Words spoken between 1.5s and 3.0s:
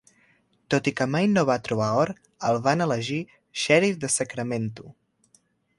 trobar or, el van